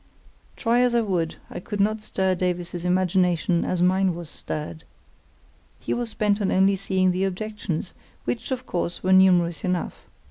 [0.55, 4.83] Try as I would I could not stir Davies's imagination as mine was stirred.
[5.79, 7.93] He was bent on only seeing the objections,
[8.25, 10.07] which, of course, were numerous enough.